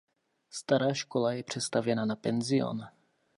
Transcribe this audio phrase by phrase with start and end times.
[0.49, 2.87] Stará škola je přestavěna na penzion.